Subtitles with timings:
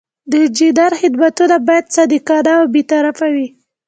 [0.29, 3.47] د انجینر خدمتونه باید صادقانه او بې طرفه وي.